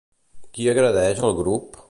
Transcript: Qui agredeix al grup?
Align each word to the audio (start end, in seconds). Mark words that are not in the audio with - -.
Qui 0.55 0.65
agredeix 0.73 1.23
al 1.29 1.37
grup? 1.43 1.79